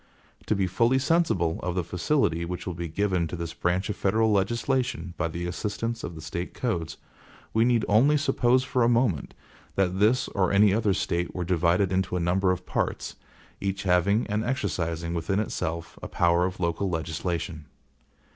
[0.47, 3.95] To be fully sensible of the facility which will be given to this branch of
[3.95, 6.97] federal legislation by the assistance of the State codes,
[7.53, 9.35] we need only suppose for a moment
[9.75, 13.15] that this or any other State were divided into a number of parts,
[13.59, 17.67] each having and exercising within itself a power of local legislation.